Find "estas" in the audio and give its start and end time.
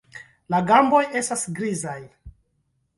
1.21-1.47